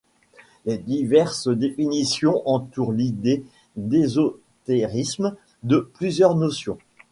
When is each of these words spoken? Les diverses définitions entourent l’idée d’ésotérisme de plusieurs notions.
Les 0.65 0.79
diverses 0.79 1.47
définitions 1.47 2.41
entourent 2.49 2.91
l’idée 2.91 3.43
d’ésotérisme 3.75 5.35
de 5.61 5.91
plusieurs 5.93 6.33
notions. 6.35 6.79